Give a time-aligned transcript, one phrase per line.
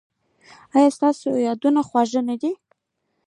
[0.75, 2.51] ایا ستاسو یادونه خوږه نه ده؟